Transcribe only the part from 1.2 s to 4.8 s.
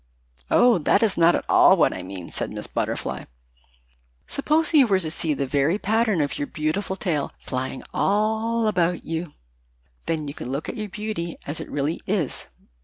at all what I mean," said Miss Butterfly. "Suppose